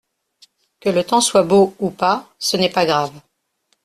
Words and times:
Que 0.79 0.89
le 0.89 1.03
temps 1.03 1.21
soit 1.21 1.43
beau 1.43 1.75
ou 1.77 1.91
pas 1.91 2.27
ce 2.39 2.57
n’est 2.57 2.71
pas 2.71 2.87
grave. 2.87 3.13